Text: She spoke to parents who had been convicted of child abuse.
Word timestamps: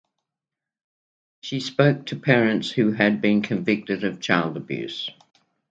She 1.41 1.59
spoke 1.59 2.07
to 2.07 2.15
parents 2.19 2.71
who 2.71 2.91
had 2.93 3.21
been 3.21 3.43
convicted 3.43 4.03
of 4.03 4.19
child 4.19 4.57
abuse. 4.57 5.11